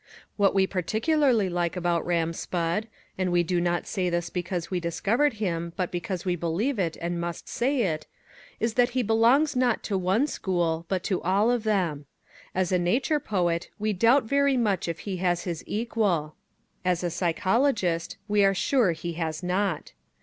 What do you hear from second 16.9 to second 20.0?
a psychologist, we are sure he has not.